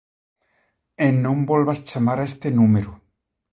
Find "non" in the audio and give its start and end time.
1.25-1.37